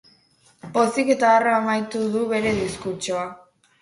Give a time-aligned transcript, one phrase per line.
[0.77, 3.29] Pozik eta harro amaitu du bere diskurtsoa.